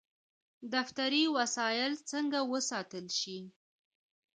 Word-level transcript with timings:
دفتري 0.73 1.23
وسایل 1.37 1.93
څنګه 2.11 2.39
وساتل 2.51 3.05
شي؟ 3.19 3.37